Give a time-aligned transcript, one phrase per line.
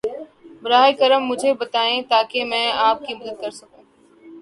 [0.61, 3.83] براہ کرم مجھے بتائیں تاکہ میں آپ کی مدد کر سکوں۔